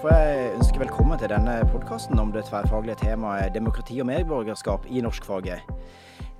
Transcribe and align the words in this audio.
får 0.00 0.14
jeg 0.16 0.52
ønske 0.56 0.80
velkommen 0.80 1.18
til 1.20 1.28
denne 1.28 1.58
podkasten 1.68 2.16
om 2.22 2.30
det 2.32 2.46
tverrfaglige 2.48 3.02
temaet 3.02 3.52
demokrati 3.52 3.98
og 4.00 4.06
medborgerskap 4.08 4.86
i 4.88 5.02
norskfaget. 5.04 5.66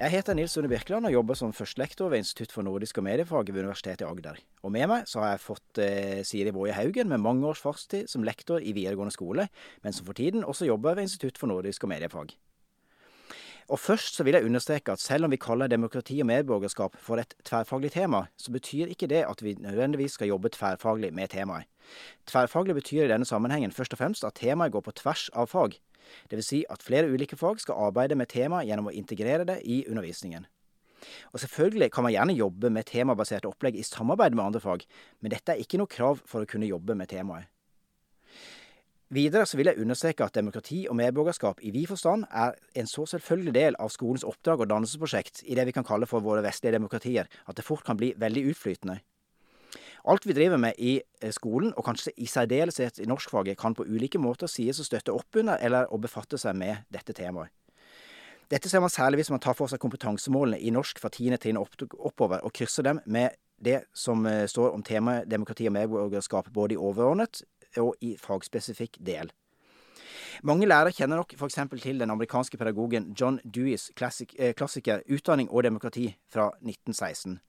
Jeg 0.01 0.13
heter 0.15 0.38
Nils 0.38 0.54
Sunde 0.56 0.71
Birkeland 0.72 1.04
og 1.04 1.13
jobber 1.13 1.37
som 1.37 1.53
førstelektor 1.53 2.09
ved 2.09 2.23
Institutt 2.23 2.54
for 2.57 2.65
nordisk 2.65 3.03
og 3.03 3.04
mediefag 3.04 3.53
ved 3.53 3.61
Universitetet 3.67 4.07
i 4.07 4.09
Agder. 4.09 4.41
Og 4.65 4.73
med 4.73 4.88
meg 4.88 5.04
så 5.10 5.21
har 5.21 5.35
jeg 5.35 5.45
fått 5.45 5.81
eh, 5.85 6.23
Siri 6.24 6.54
Boje 6.56 6.73
Haugen 6.73 7.13
med 7.13 7.21
mange 7.21 7.45
års 7.51 7.60
fartstid 7.60 8.09
som 8.09 8.24
lektor 8.24 8.65
i 8.65 8.73
videregående 8.73 9.13
skole, 9.13 9.51
men 9.85 9.92
som 9.92 10.08
for 10.08 10.17
tiden 10.17 10.47
også 10.47 10.71
jobber 10.71 10.97
ved 10.97 11.11
Institutt 11.11 11.37
for 11.37 11.53
nordisk 11.53 11.85
og 11.85 11.92
mediefag. 11.92 12.33
Og 13.69 13.79
først 13.79 14.17
så 14.17 14.24
vil 14.24 14.35
jeg 14.35 14.45
understreke 14.45 14.92
at 14.92 15.01
selv 15.01 15.24
om 15.24 15.31
vi 15.31 15.37
kaller 15.40 15.67
demokrati 15.67 16.20
og 16.20 16.27
medborgerskap 16.27 16.97
for 16.98 17.20
et 17.23 17.34
tverrfaglig 17.45 17.92
tema, 17.92 18.24
så 18.37 18.52
betyr 18.52 18.87
ikke 18.87 19.06
det 19.10 19.24
at 19.29 19.42
vi 19.42 19.56
nødvendigvis 19.59 20.16
skal 20.19 20.29
jobbe 20.29 20.48
tverrfaglig 20.48 21.12
med 21.14 21.28
temaet. 21.28 21.69
Tverrfaglig 22.27 22.74
betyr 22.74 23.05
i 23.05 23.12
denne 23.12 23.27
sammenhengen 23.27 23.73
først 23.73 23.92
og 23.92 23.98
fremst 23.98 24.24
at 24.24 24.34
temaet 24.34 24.73
går 24.73 24.80
på 24.80 24.96
tvers 25.02 25.28
av 25.34 25.46
fag. 25.46 25.78
Dvs. 26.30 26.46
Si 26.46 26.64
at 26.70 26.83
flere 26.83 27.10
ulike 27.10 27.36
fag 27.36 27.60
skal 27.60 27.78
arbeide 27.88 28.16
med 28.19 28.30
temaet 28.33 28.66
gjennom 28.66 28.91
å 28.91 28.96
integrere 28.96 29.46
det 29.46 29.61
i 29.64 29.84
undervisningen. 29.88 30.47
Og 31.33 31.41
Selvfølgelig 31.41 31.91
kan 31.92 32.05
man 32.05 32.12
gjerne 32.12 32.36
jobbe 32.36 32.70
med 32.70 32.88
temabaserte 32.91 33.48
opplegg 33.48 33.78
i 33.78 33.86
samarbeid 33.86 34.34
med 34.36 34.45
andre 34.45 34.61
fag, 34.61 34.84
men 35.20 35.33
dette 35.33 35.55
er 35.55 35.62
ikke 35.62 35.80
noe 35.80 35.91
krav 35.91 36.20
for 36.27 36.45
å 36.45 36.50
kunne 36.50 36.69
jobbe 36.69 36.97
med 36.98 37.08
temaet. 37.12 37.48
Videre 39.10 39.42
så 39.42 39.59
vil 39.59 39.66
jeg 39.66 39.82
understreke 39.82 40.23
at 40.23 40.37
demokrati 40.38 40.84
og 40.87 40.95
medborgerskap 40.95 41.59
i 41.66 41.73
vid 41.74 41.88
forstand 41.91 42.28
er 42.30 42.52
en 42.78 42.87
så 42.87 43.02
selvfølgelig 43.10 43.55
del 43.56 43.78
av 43.83 43.91
skolens 43.91 44.23
oppdrag 44.23 44.62
og 44.62 44.70
dannelsesprosjekt 44.70 45.42
i 45.50 45.56
det 45.59 45.64
vi 45.66 45.74
kan 45.74 45.86
kalle 45.86 46.06
for 46.06 46.23
våre 46.23 46.45
vestlige 46.46 46.77
demokratier, 46.77 47.27
at 47.27 47.59
det 47.59 47.66
fort 47.66 47.83
kan 47.83 47.98
bli 47.98 48.12
veldig 48.14 48.45
utflytende. 48.52 49.00
Alt 50.06 50.28
vi 50.30 50.36
driver 50.38 50.62
med 50.62 50.78
i 50.78 50.95
eh, 51.02 51.33
skolen, 51.34 51.74
og 51.74 51.84
kanskje 51.91 52.14
i 52.23 52.30
særdeleshet 52.30 53.02
i 53.02 53.09
norskfaget, 53.11 53.58
kan 53.58 53.75
på 53.75 53.84
ulike 53.84 54.22
måter 54.22 54.47
sies 54.47 54.78
å 54.78 54.86
støtte 54.86 55.12
opp 55.12 55.42
under 55.42 55.58
eller 55.58 55.91
å 55.91 55.98
befatte 55.98 56.38
seg 56.38 56.55
med 56.62 56.86
dette 56.94 57.12
temaet. 57.12 57.50
Dette 58.50 58.70
ser 58.70 58.83
man 58.83 58.94
særlig 58.94 59.20
hvis 59.20 59.34
man 59.34 59.42
tar 59.42 59.58
for 59.58 59.70
seg 59.70 59.83
kompetansemålene 59.83 60.62
i 60.62 60.70
norsk 60.75 61.03
fra 61.03 61.11
tiende 61.11 61.38
trinn 61.42 61.58
oppover, 61.58 62.44
og 62.47 62.55
krysser 62.55 62.86
dem 62.86 63.03
med 63.06 63.34
det 63.58 63.83
som 63.91 64.22
eh, 64.27 64.47
står 64.47 64.70
om 64.70 64.86
temaet 64.86 65.27
demokrati 65.27 65.66
og 65.66 65.75
medborgerskap 65.75 66.55
både 66.55 66.78
i 66.78 66.78
overordnet 66.78 67.42
og 67.78 67.94
i 68.00 68.16
fagspesifikk 68.20 68.98
del. 69.06 69.30
Mange 70.42 70.66
lærere 70.66 70.92
kjenner 70.92 71.20
nok 71.20 71.34
f.eks. 71.36 71.58
til 71.82 72.00
den 72.00 72.10
amerikanske 72.10 72.56
pedagogen 72.56 73.14
John 73.20 73.40
Deweys 73.44 73.90
eh, 73.90 74.54
klassiker 74.54 75.00
'Utdanning 75.06 75.50
og 75.50 75.64
demokrati' 75.64 76.14
fra 76.32 76.50
1916. 76.62 77.41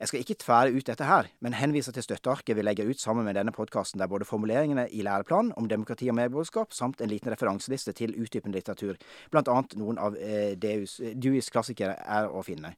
Jeg 0.00 0.08
skal 0.08 0.20
ikke 0.20 0.34
tvære 0.34 0.72
ut 0.76 0.86
dette 0.86 1.04
her, 1.04 1.28
men 1.40 1.52
henviser 1.52 1.92
til 1.92 2.02
støttearket 2.02 2.56
vi 2.56 2.62
legger 2.62 2.88
ut 2.88 3.00
sammen 3.00 3.24
med 3.24 3.34
denne 3.34 3.52
podkasten, 3.52 4.00
der 4.00 4.06
både 4.06 4.24
formuleringene 4.24 4.90
i 4.90 5.02
læreplanen 5.02 5.52
om 5.56 5.68
demokrati 5.68 6.08
og 6.08 6.14
medborgerskap 6.14 6.72
samt 6.72 7.00
en 7.00 7.08
liten 7.08 7.32
referanseliste 7.32 7.92
til 7.92 8.14
utdypende 8.20 8.58
litteratur, 8.58 8.96
annet 9.32 9.76
noen 9.76 9.98
av 9.98 10.16
eh, 10.16 10.54
Deweys 10.58 11.50
klassikere, 11.50 11.96
er 11.96 12.28
å 12.28 12.42
finne. 12.42 12.74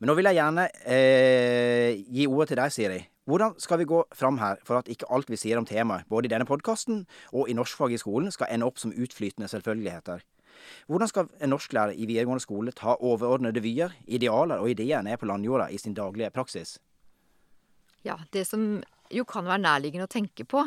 Men 0.00 0.06
nå 0.06 0.14
vil 0.14 0.28
jeg 0.28 0.38
gjerne 0.38 0.68
eh, 0.84 2.04
gi 2.06 2.26
ordet 2.26 2.48
til 2.52 2.62
deg, 2.62 2.72
Siri. 2.72 3.00
Hvordan 3.24 3.54
skal 3.62 3.78
vi 3.78 3.86
gå 3.86 4.04
fram 4.14 4.38
her 4.38 4.56
for 4.66 4.80
at 4.80 4.88
ikke 4.90 5.06
alt 5.14 5.28
vi 5.30 5.38
sier 5.38 5.58
om 5.58 5.66
temaet, 5.66 6.08
både 6.10 6.26
i 6.26 6.32
denne 6.32 6.46
podkasten 6.48 7.04
og 7.30 7.50
i 7.50 7.54
norskfag 7.54 7.94
i 7.94 8.00
skolen, 8.02 8.32
skal 8.34 8.50
ende 8.50 8.66
opp 8.66 8.82
som 8.82 8.90
utflytende 8.90 9.48
selvfølgeligheter? 9.48 10.24
Hvordan 10.90 11.08
skal 11.08 11.28
en 11.40 11.54
norsklærer 11.54 11.94
i 11.94 12.06
videregående 12.06 12.42
skole 12.42 12.74
ta 12.74 12.96
overordnede 12.98 13.62
vyer, 13.62 13.94
idealer 14.06 14.58
og 14.58 14.74
ideer 14.74 15.02
ned 15.06 15.20
på 15.20 15.28
landjorda 15.30 15.70
i 15.70 15.78
sin 15.78 15.94
daglige 15.94 16.32
praksis? 16.34 16.80
Ja, 18.02 18.18
det 18.34 18.46
som 18.46 18.82
jo 19.14 19.24
kan 19.28 19.46
være 19.46 19.62
nærliggende 19.62 20.08
å 20.08 20.12
tenke 20.12 20.44
på, 20.48 20.66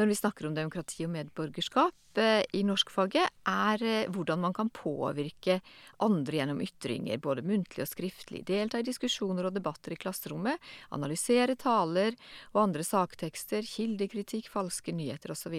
når 0.00 0.08
vi 0.08 0.16
snakker 0.16 0.48
om 0.48 0.54
demokrati 0.56 1.04
og 1.04 1.12
medborgerskap 1.12 2.18
eh, 2.20 2.40
i 2.56 2.62
norskfaget, 2.64 3.34
er 3.50 3.82
eh, 3.84 4.08
hvordan 4.08 4.40
man 4.46 4.54
kan 4.56 4.70
påvirke 4.72 5.58
andre 6.00 6.40
gjennom 6.40 6.62
ytringer, 6.64 7.20
både 7.20 7.44
muntlig 7.44 7.84
og 7.84 7.90
skriftlig, 7.90 8.40
delta 8.48 8.80
i 8.80 8.86
diskusjoner 8.86 9.50
og 9.50 9.56
debatter 9.58 9.92
i 9.92 10.00
klasserommet, 10.00 10.56
analysere 10.96 11.58
taler 11.60 12.16
og 12.54 12.62
andre 12.64 12.86
saktekster, 12.86 13.66
kildekritikk, 13.68 14.48
falske 14.52 14.94
nyheter 14.96 15.36
osv. 15.36 15.58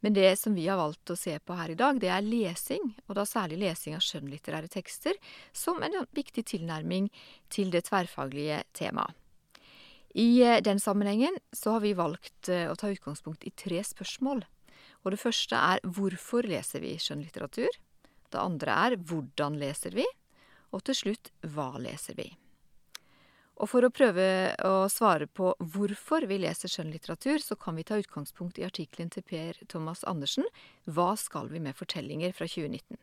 Men 0.00 0.16
det 0.16 0.34
som 0.40 0.56
vi 0.56 0.66
har 0.68 0.80
valgt 0.80 1.12
å 1.12 1.16
se 1.16 1.34
på 1.40 1.56
her 1.56 1.72
i 1.72 1.78
dag, 1.80 2.00
det 2.00 2.12
er 2.12 2.24
lesing, 2.24 2.92
og 3.08 3.16
da 3.16 3.26
særlig 3.28 3.60
lesing 3.64 3.96
av 3.96 4.04
skjønnlitterære 4.04 4.68
tekster, 4.72 5.16
som 5.52 5.80
en 5.84 6.02
viktig 6.16 6.44
tilnærming 6.54 7.08
til 7.52 7.72
det 7.72 7.86
tverrfaglige 7.88 8.62
temaet. 8.76 9.19
I 10.14 10.42
eh, 10.42 10.60
den 10.62 10.80
sammenhengen 10.80 11.36
så 11.52 11.76
har 11.76 11.84
vi 11.84 11.94
valgt 11.94 12.48
eh, 12.48 12.66
å 12.70 12.76
ta 12.78 12.90
utgangspunkt 12.90 13.44
i 13.46 13.52
tre 13.54 13.82
spørsmål. 13.86 14.42
Og 15.04 15.14
det 15.14 15.20
første 15.22 15.56
er 15.56 15.84
hvorfor 15.86 16.48
leser 16.48 16.82
vi 16.84 16.96
skjønnlitteratur? 17.00 17.70
Det 18.30 18.38
andre 18.40 18.76
er 18.86 18.98
hvordan 18.98 19.58
leser 19.60 19.94
vi? 19.96 20.06
Og 20.74 20.84
til 20.86 20.98
slutt 20.98 21.32
hva 21.54 21.72
leser 21.82 22.18
vi? 22.18 22.28
Og 23.60 23.68
for 23.68 23.84
å 23.84 23.92
prøve 23.92 24.24
å 24.64 24.88
svare 24.88 25.26
på 25.28 25.52
hvorfor 25.74 26.24
vi 26.30 26.38
leser 26.40 26.70
skjønnlitteratur, 26.72 27.42
så 27.44 27.58
kan 27.60 27.76
vi 27.76 27.84
ta 27.84 27.98
utgangspunkt 28.00 28.58
i 28.58 28.64
artikkelen 28.64 29.12
til 29.12 29.26
Per 29.26 29.58
Thomas 29.68 30.00
Andersen 30.08 30.48
Hva 30.88 31.12
skal 31.20 31.50
vi 31.52 31.60
med 31.60 31.76
fortellinger 31.76 32.32
fra 32.36 32.48
2019? 32.48 32.96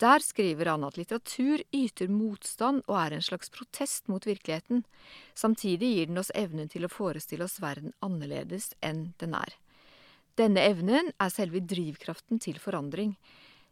Der 0.00 0.22
skriver 0.24 0.70
han 0.72 0.84
at 0.86 0.96
litteratur 0.96 1.60
yter 1.76 2.08
motstand 2.08 2.86
og 2.86 2.96
er 3.02 3.16
en 3.16 3.24
slags 3.24 3.50
protest 3.52 4.08
mot 4.08 4.24
virkeligheten. 4.24 4.84
Samtidig 5.36 5.90
gir 5.92 6.08
den 6.08 6.20
oss 6.22 6.32
evnen 6.34 6.70
til 6.72 6.86
å 6.86 6.92
forestille 6.92 7.44
oss 7.44 7.58
verden 7.60 7.92
annerledes 8.04 8.70
enn 8.80 9.10
den 9.20 9.36
er. 9.36 9.52
Denne 10.40 10.64
evnen 10.64 11.10
er 11.20 11.32
selve 11.34 11.60
drivkraften 11.60 12.40
til 12.40 12.56
forandring. 12.62 13.12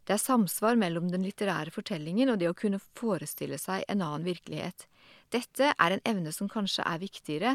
Det 0.05 0.17
er 0.17 0.21
samsvar 0.21 0.77
mellom 0.81 1.09
den 1.13 1.25
litterære 1.25 1.73
fortellingen 1.73 2.33
og 2.33 2.43
det 2.43 2.51
å 2.51 2.57
kunne 2.57 2.81
forestille 2.99 3.57
seg 3.61 3.87
en 3.89 4.05
annen 4.05 4.27
virkelighet. 4.29 4.85
Dette 5.33 5.73
er 5.73 5.95
en 5.95 6.05
evne 6.09 6.33
som 6.33 6.51
kanskje 6.53 6.85
er 6.85 7.01
viktigere 7.01 7.55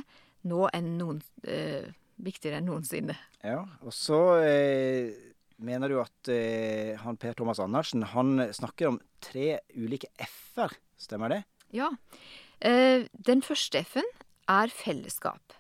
nå 0.50 0.66
enn 0.74 0.96
noen, 0.98 1.22
øh, 1.46 1.94
viktigere 2.26 2.58
enn 2.58 2.68
noensinne. 2.72 3.20
Ja, 3.46 3.62
og 3.86 3.94
så... 3.94 4.24
Øh 4.42 5.33
mener 5.64 5.92
du 5.92 6.00
at 6.02 6.32
eh, 6.32 6.94
han 7.02 7.18
Per 7.20 7.36
Thomas 7.40 7.62
Andersen 7.64 8.06
han 8.14 8.36
snakker 8.54 8.92
om 8.92 9.00
tre 9.24 9.58
ulike 9.76 10.12
f-er, 10.22 10.76
stemmer 11.00 11.32
det? 11.34 11.42
Ja. 11.74 11.90
Eh, 12.60 13.08
den 13.12 13.44
første 13.46 13.82
f-en 13.84 14.08
er 14.52 14.72
fellesskap. 14.74 15.56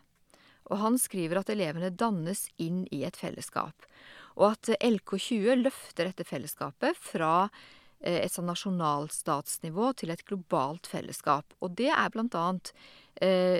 Og 0.71 0.79
han 0.79 0.97
skriver 1.01 1.41
at 1.41 1.51
elevene 1.51 1.91
dannes 1.91 2.45
inn 2.61 2.83
i 2.93 3.03
et 3.07 3.17
fellesskap. 3.19 3.87
Og 4.39 4.53
at 4.53 4.71
LK20 4.79 5.63
løfter 5.65 6.09
dette 6.09 6.25
fellesskapet 6.27 6.97
fra 6.97 7.49
eh, 7.99 8.23
et 8.23 8.33
sånn 8.33 8.49
nasjonalstatsnivå 8.49 9.91
til 9.99 10.13
et 10.13 10.23
globalt 10.27 10.89
fellesskap. 10.89 11.55
Og 11.61 11.75
det 11.79 11.91
er 11.93 12.13
blant 12.13 12.37
annet 12.39 12.73
eh, 13.21 13.59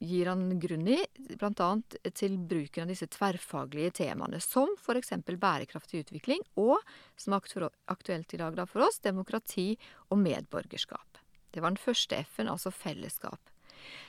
gir 0.00 0.28
han 0.30 0.60
grunn 0.60 0.88
i, 0.88 0.98
bl.a. 1.38 1.68
til 2.14 2.36
bruken 2.38 2.84
av 2.84 2.92
disse 2.92 3.08
tverrfaglige 3.10 3.94
temaene, 4.02 4.40
som 4.42 4.70
f.eks. 4.78 5.14
bærekraftig 5.26 6.04
utvikling 6.04 6.44
og, 6.60 6.78
som 7.16 7.36
er 7.36 7.68
aktuelt 7.92 8.34
i 8.34 8.40
dag 8.40 8.56
da 8.58 8.66
for 8.68 8.86
oss, 8.86 9.00
demokrati 9.02 9.72
og 10.10 10.20
medborgerskap. 10.22 11.20
Det 11.52 11.60
var 11.60 11.74
den 11.74 11.82
første 11.82 12.22
F-en, 12.22 12.48
altså 12.48 12.72
fellesskap. 12.72 13.52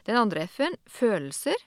Den 0.08 0.20
andre 0.20 0.46
F-en, 0.48 0.78
følelser. 0.88 1.58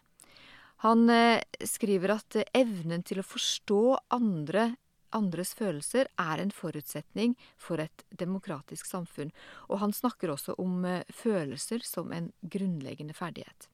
Han 0.85 1.09
eh, 1.11 1.43
skriver 1.65 2.17
at 2.17 2.37
eh, 2.39 2.49
evnen 2.57 3.05
til 3.07 3.21
å 3.21 3.27
forstå 3.27 3.83
andre 4.15 4.75
andres 5.15 5.53
følelser 5.55 6.09
er 6.21 6.43
en 6.43 6.53
forutsetning 6.55 7.37
for 7.61 7.83
et 7.83 8.05
demokratisk 8.11 8.89
samfunn, 8.89 9.33
og 9.69 9.81
han 9.83 9.95
snakker 9.95 10.33
også 10.33 10.57
om 10.63 10.85
eh, 10.85 11.05
følelser 11.13 11.85
som 11.87 12.13
en 12.13 12.33
grunnleggende 12.43 13.17
ferdighet. 13.17 13.69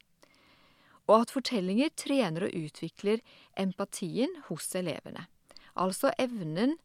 Og 1.11 1.23
at 1.23 1.35
fortellinger 1.35 1.91
trener 1.99 2.47
og 2.47 2.57
utvikler 2.57 3.23
empatien 3.59 4.37
hos 4.49 4.69
elevene. 4.79 5.27
Altså 5.75 6.13
evnen 6.21 6.77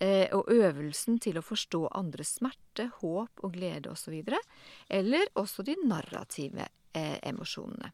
eh, 0.00 0.28
og 0.34 0.50
øvelsen 0.52 1.18
til 1.22 1.38
å 1.38 1.44
forstå 1.44 1.84
andres 1.98 2.36
smerte, 2.38 2.90
håp 3.00 3.44
og 3.44 3.54
glede 3.56 3.92
osv., 3.92 4.22
eller 4.88 5.32
også 5.34 5.66
de 5.66 5.76
narrative 5.84 6.68
eh, 6.94 7.18
emosjonene. 7.28 7.92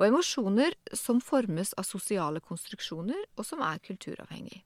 Og 0.00 0.06
emosjoner 0.06 0.74
som 0.96 1.20
formes 1.20 1.74
av 1.76 1.84
sosiale 1.84 2.40
konstruksjoner, 2.40 3.20
og 3.36 3.44
som 3.44 3.60
er 3.64 3.82
kulturavhengig. 3.84 4.62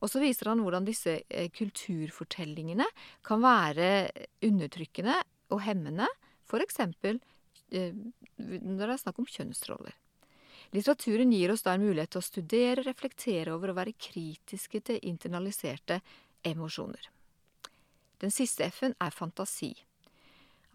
Og 0.00 0.08
så 0.08 0.20
viser 0.22 0.50
han 0.50 0.62
hvordan 0.64 0.86
disse 0.88 1.20
eh, 1.28 1.50
kulturfortellingene 1.52 2.86
kan 3.26 3.42
være 3.44 3.88
undertrykkende 4.46 5.16
og 5.52 5.62
hemmende, 5.66 6.08
f.eks. 6.48 6.80
Eh, 6.80 7.92
når 8.40 8.86
det 8.86 8.94
er 8.94 9.02
snakk 9.02 9.20
om 9.20 9.28
kjønnsroller. 9.28 9.96
Litteraturen 10.70 11.32
gir 11.34 11.50
oss 11.52 11.64
da 11.66 11.74
en 11.74 11.84
mulighet 11.84 12.12
til 12.14 12.22
å 12.22 12.24
studere, 12.24 12.84
reflektere 12.86 13.52
over 13.52 13.72
og 13.72 13.80
være 13.80 13.96
kritiske 13.98 14.80
til 14.86 15.00
internaliserte 15.10 15.98
emosjoner. 16.46 17.10
Den 18.22 18.32
siste 18.32 18.68
F-en 18.68 18.94
er 19.02 19.14
fantasi. 19.14 19.72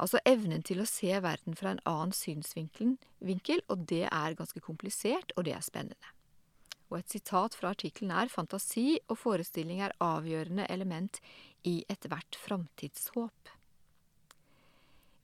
Altså 0.02 0.20
evnen 0.28 0.66
til 0.68 0.82
å 0.84 0.90
se 0.90 1.14
verden 1.24 1.56
fra 1.56 1.72
en 1.72 1.82
annen 1.88 2.12
synsvinkel, 2.16 2.98
og 3.72 3.88
det 3.88 4.04
er 4.10 4.36
ganske 4.36 4.60
komplisert, 4.60 5.32
og 5.38 5.48
det 5.48 5.56
er 5.56 5.64
spennende. 5.64 6.15
Og 6.92 7.00
et 7.00 7.18
sitat 7.18 7.58
fra 7.58 7.74
artikkelen 7.74 8.14
er 8.14 8.32
fantasi 8.32 9.00
og 9.10 9.18
forestilling 9.18 9.82
er 9.82 9.96
avgjørende 10.04 10.68
element 10.70 11.20
i 11.66 11.80
ethvert 11.90 12.38
framtidshåp. 12.38 13.54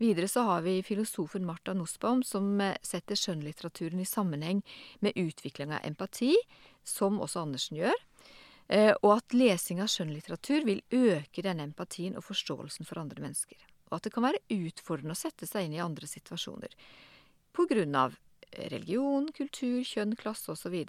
Videre 0.01 0.27
så 0.27 0.41
har 0.47 0.63
vi 0.65 0.79
filosofen 0.81 1.45
Martha 1.45 1.75
Nussbaum, 1.77 2.23
som 2.25 2.55
eh, 2.61 2.77
setter 2.81 3.19
skjønnlitteraturen 3.19 4.01
i 4.01 4.07
sammenheng 4.09 4.63
med 5.05 5.13
utvikling 5.13 5.75
av 5.75 5.85
empati, 5.85 6.33
som 6.81 7.19
også 7.21 7.43
Andersen 7.43 7.77
gjør, 7.77 7.99
eh, 8.73 8.95
og 9.03 9.19
at 9.19 9.35
lesing 9.37 9.83
av 9.83 9.91
skjønnlitteratur 9.93 10.65
vil 10.65 10.81
øke 10.89 11.45
denne 11.45 11.67
empatien 11.69 12.17
og 12.17 12.25
forståelsen 12.25 12.89
for 12.89 13.03
andre 13.03 13.21
mennesker. 13.21 13.61
Og 13.91 13.99
at 13.99 14.07
det 14.07 14.15
kan 14.15 14.25
være 14.25 14.41
utfordrende 14.57 15.13
å 15.13 15.21
sette 15.21 15.45
seg 15.45 15.67
inn 15.67 15.77
i 15.77 15.85
andre 15.85 16.09
situasjoner 16.09 16.73
på 17.53 17.67
grunn 17.69 17.93
av 17.99 18.17
religion, 18.71 19.29
kultur, 19.37 19.83
kjønn, 19.85 20.17
klasse 20.17 20.49
osv. 20.55 20.81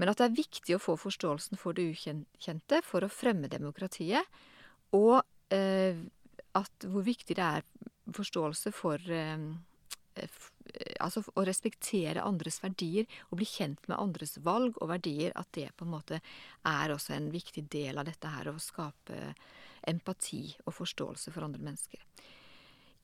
Men 0.00 0.10
at 0.10 0.20
det 0.20 0.28
er 0.28 0.38
viktig 0.38 0.76
å 0.76 0.82
få 0.82 0.96
forståelsen 1.00 1.60
for 1.60 1.76
det 1.76 1.90
ukjente 1.92 2.80
for 2.86 3.04
å 3.04 3.12
fremme 3.12 3.50
demokratiet, 3.52 4.24
og 4.96 5.20
eh, 5.52 6.00
at 6.58 6.88
hvor 6.88 7.04
viktig 7.06 7.36
det 7.38 7.44
er 7.58 7.68
forståelse 8.12 8.72
for 8.76 9.12
eh, 9.12 9.38
Altså 11.00 11.22
å 11.40 11.42
respektere 11.48 12.20
andres 12.20 12.58
verdier 12.60 13.06
og 13.30 13.38
bli 13.40 13.46
kjent 13.48 13.86
med 13.88 13.96
andres 13.96 14.36
valg 14.44 14.76
og 14.76 14.90
verdier, 14.90 15.32
at 15.34 15.48
det 15.56 15.70
på 15.74 15.86
en 15.86 15.94
måte 15.94 16.18
er 16.68 16.92
også 16.92 17.14
en 17.16 17.30
viktig 17.32 17.64
del 17.72 17.96
av 17.98 18.04
dette 18.04 18.28
her 18.28 18.50
å 18.50 18.58
skape 18.60 19.32
empati 19.88 20.44
og 20.66 20.76
forståelse 20.76 21.32
for 21.32 21.48
andre 21.48 21.64
mennesker. 21.64 22.04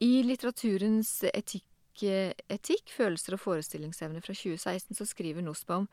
I 0.05 0.21
litteraturens 0.23 1.25
etikk, 1.33 2.05
etikk 2.05 2.93
følelser 2.95 3.39
og 3.39 3.43
forestillingsevne 3.43 4.21
fra 4.23 4.37
2016 4.37 5.01
så 5.01 5.09
skriver 5.09 5.43
Nussbaum 5.43 5.89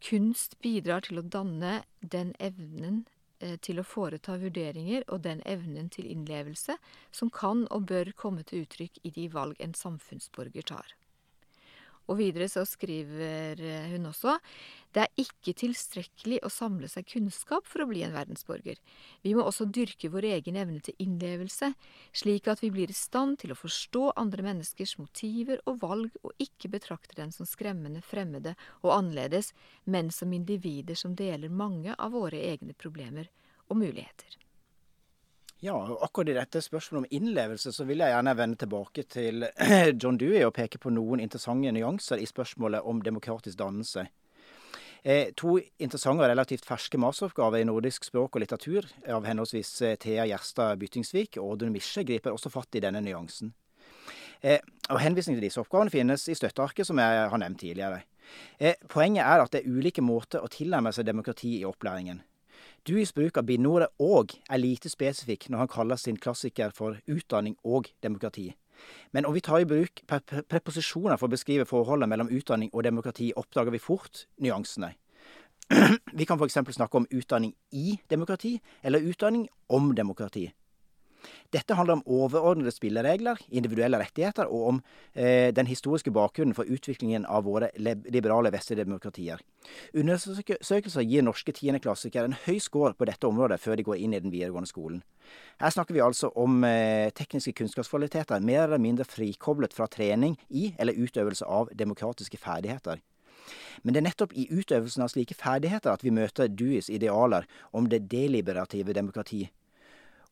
kunst 0.00 0.58
bidrar 0.64 1.06
til 1.06 1.20
å 1.20 1.26
danne 1.26 1.80
den 2.00 2.34
evnen 2.40 3.04
Eh, 3.40 3.56
til 3.64 3.80
å 3.80 3.86
foreta 3.88 4.34
vurderinger 4.36 5.06
og 5.08 5.22
den 5.24 5.40
evnen 5.48 5.86
til 5.88 6.08
innlevelse 6.12 6.76
som 7.16 7.30
kan 7.32 7.64
og 7.72 7.86
bør 7.88 8.12
komme 8.12 8.44
til 8.44 8.66
uttrykk 8.66 9.00
i 9.00 9.12
de 9.16 9.28
valg 9.32 9.56
en 9.64 9.72
samfunnsborger 9.72 10.66
tar. 10.68 10.92
Og 12.08 12.18
videre 12.18 12.48
så 12.50 12.64
skriver 12.66 13.60
eh, 13.60 13.90
hun 13.92 14.08
også 14.10 14.38
det 14.90 15.04
er 15.04 15.22
ikke 15.22 15.52
tilstrekkelig 15.54 16.40
å 16.42 16.50
samle 16.50 16.88
seg 16.90 17.06
kunnskap 17.06 17.66
for 17.68 17.84
å 17.84 17.88
bli 17.90 18.02
en 18.02 18.14
verdensborger. 18.14 18.80
Vi 19.22 19.36
må 19.38 19.44
også 19.46 19.68
dyrke 19.70 20.10
vår 20.10 20.26
egen 20.32 20.58
evne 20.58 20.82
til 20.82 20.98
innlevelse, 20.98 21.70
slik 22.10 22.50
at 22.50 22.64
vi 22.64 22.72
blir 22.74 22.90
i 22.90 22.98
stand 22.98 23.38
til 23.42 23.54
å 23.54 23.58
forstå 23.58 24.08
andre 24.18 24.48
menneskers 24.48 24.96
motiver 24.98 25.62
og 25.70 25.78
valg, 25.84 26.18
og 26.26 26.34
ikke 26.42 26.72
betrakte 26.74 27.14
dem 27.20 27.30
som 27.34 27.46
skremmende, 27.46 28.02
fremmede 28.02 28.56
og 28.82 28.96
annerledes, 28.96 29.54
men 29.86 30.10
som 30.14 30.34
individer 30.34 30.98
som 30.98 31.14
deler 31.14 31.54
mange 31.54 31.94
av 31.94 32.16
våre 32.18 32.42
egne 32.50 32.74
problemer 32.74 33.30
og 33.70 33.78
muligheter. 33.84 34.40
Ja, 35.60 35.76
akkurat 36.00 36.28
i 36.32 36.38
dette 36.38 36.62
spørsmålet 36.64 37.04
om 37.04 37.16
innlevelse, 37.18 37.68
så 37.72 37.84
vil 37.84 38.00
jeg 38.00 38.14
gjerne 38.14 38.32
vende 38.32 38.56
tilbake 38.62 39.02
til 39.04 39.44
John 40.00 40.16
Dewey 40.16 40.46
og 40.46 40.54
peke 40.56 40.80
på 40.80 40.88
noen 40.88 41.20
interessante 41.20 41.68
nyanser 41.76 42.22
i 42.22 42.28
spørsmålet 42.28 42.86
om 42.88 43.02
demokratisk 43.04 43.58
dannelse. 43.60 44.06
Eh, 45.04 45.34
to 45.36 45.58
interessante 45.80 46.24
og 46.24 46.30
relativt 46.32 46.64
ferske 46.64 46.96
masteroppgaver 47.00 47.60
i 47.60 47.66
nordisk 47.68 48.08
språk 48.08 48.36
og 48.36 48.44
litteratur 48.44 48.88
av 49.12 49.28
henholdsvis 49.28 49.74
eh, 49.84 49.98
Thea 50.00 50.24
Gjerstad 50.28 50.80
Byttingsvik 50.80 51.36
og 51.40 51.54
Audun 51.54 51.76
Misje 51.76 52.06
griper 52.08 52.32
også 52.32 52.52
fatt 52.52 52.80
i 52.80 52.84
denne 52.84 53.04
nyansen. 53.04 53.52
Eh, 54.40 54.64
og 54.88 55.00
Henvisning 55.04 55.36
til 55.36 55.44
disse 55.44 55.60
oppgavene 55.60 55.92
finnes 55.92 56.24
i 56.28 56.38
støttearket, 56.40 56.88
som 56.88 57.04
jeg 57.04 57.28
har 57.32 57.44
nevnt 57.44 57.60
tidligere. 57.60 58.00
Poenget 58.88 59.26
er 59.26 59.42
at 59.42 59.52
det 59.52 59.64
er 59.64 59.72
ulike 59.72 60.04
måter 60.04 60.40
å 60.40 60.48
tilnærme 60.52 60.92
seg 60.94 61.08
demokrati 61.08 61.58
i 61.58 61.66
opplæringen. 61.68 62.20
Duis 62.88 63.12
bruk 63.12 63.36
av 63.36 63.44
bindeordet 63.44 63.88
'og' 64.00 64.38
er 64.48 64.56
lite 64.56 64.88
spesifikk 64.88 65.50
når 65.50 65.58
han 65.58 65.68
kaller 65.68 65.96
sin 65.96 66.16
klassiker 66.16 66.70
for 66.70 66.96
'utdanning 67.06 67.56
og 67.64 67.90
demokrati'. 68.02 68.54
Men 69.12 69.26
om 69.26 69.34
vi 69.34 69.40
tar 69.40 69.58
i 69.58 69.64
bruk 69.64 70.00
preposisjoner 70.48 71.16
for 71.16 71.26
å 71.26 71.30
beskrive 71.30 71.66
forholdet 71.66 72.08
mellom 72.08 72.28
utdanning 72.28 72.70
og 72.72 72.84
demokrati, 72.84 73.32
oppdager 73.36 73.70
vi 73.70 73.78
fort 73.78 74.26
nyansene. 74.40 74.94
Vi 76.18 76.24
kan 76.24 76.38
f.eks. 76.38 76.74
snakke 76.74 76.96
om 76.96 77.06
utdanning 77.10 77.54
i 77.70 78.00
demokrati, 78.10 78.60
eller 78.82 78.98
utdanning 78.98 79.48
om 79.68 79.94
demokrati. 79.94 80.50
Dette 81.54 81.76
handler 81.76 81.98
om 81.98 82.04
overordnede 82.06 82.72
spilleregler, 82.74 83.40
individuelle 83.48 84.00
rettigheter 84.00 84.50
og 84.50 84.66
om 84.68 84.80
eh, 85.14 85.50
den 85.54 85.68
historiske 85.70 86.12
bakgrunnen 86.14 86.56
for 86.56 86.68
utviklingen 86.70 87.26
av 87.26 87.46
våre 87.48 87.70
liberale 87.76 88.52
vestlige 88.54 88.84
demokratier. 88.84 89.42
Undersøkelser 89.94 91.04
gir 91.04 91.26
norske 91.26 91.54
tiendeklassikere 91.56 92.30
en 92.30 92.38
høy 92.46 92.58
score 92.62 92.94
på 92.96 93.08
dette 93.10 93.28
området 93.28 93.60
før 93.60 93.78
de 93.78 93.86
går 93.86 94.00
inn 94.00 94.16
i 94.16 94.22
den 94.22 94.32
videregående 94.32 94.70
skolen. 94.70 95.02
Her 95.60 95.74
snakker 95.74 95.94
vi 95.94 96.02
altså 96.04 96.32
om 96.40 96.64
eh, 96.66 97.12
tekniske 97.14 97.54
kunnskapskvaliteter 97.60 98.42
mer 98.42 98.64
eller 98.66 98.82
mindre 98.82 99.06
frikoblet 99.08 99.76
fra 99.76 99.90
trening 99.90 100.38
i 100.48 100.72
eller 100.78 100.96
utøvelse 100.96 101.46
av 101.46 101.70
demokratiske 101.76 102.40
ferdigheter. 102.40 103.02
Men 103.82 103.94
det 103.94 104.00
er 104.00 104.08
nettopp 104.08 104.34
i 104.36 104.46
utøvelsen 104.50 105.04
av 105.04 105.12
slike 105.12 105.36
ferdigheter 105.38 105.92
at 105.92 106.04
vi 106.04 106.12
møter 106.14 106.50
Duis 106.52 106.90
idealer 106.92 107.46
om 107.76 107.88
det 107.90 108.06
deliberative 108.12 108.94
demokrati, 108.96 109.46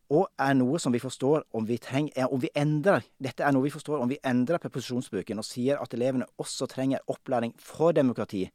og 0.08 0.28
er 0.40 0.54
noe 0.56 0.78
som 0.80 0.92
vi 0.94 1.00
forstår 1.02 1.44
om 1.56 1.66
vi, 1.68 1.76
trenger, 1.82 2.30
om 2.32 2.40
vi 2.40 2.48
endrer 2.56 3.04
Dette 3.20 3.44
er 3.44 3.52
noe 3.52 3.66
vi 3.66 3.72
forstår 3.72 4.00
om 4.00 4.08
vi 4.08 4.20
endrer 4.24 4.60
preposisjonsbruken 4.62 5.40
og 5.40 5.46
sier 5.46 5.80
at 5.82 5.94
elevene 5.94 6.28
også 6.40 6.68
trenger 6.70 7.04
opplæring 7.12 7.52
fra 7.60 7.92
demokrati, 7.92 8.46